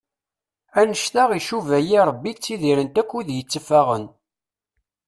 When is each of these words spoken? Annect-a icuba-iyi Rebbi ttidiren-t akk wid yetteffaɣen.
Annect-a 0.79 1.23
icuba-iyi 1.39 1.97
Rebbi 2.07 2.31
ttidiren-t 2.35 3.01
akk 3.01 3.11
wid 3.13 3.29
yetteffaɣen. 3.33 4.05